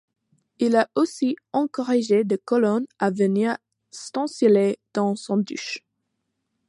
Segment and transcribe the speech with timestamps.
[0.57, 3.59] Il a aussi encouragé des colons à venir
[3.91, 5.83] s’installer dans son duché.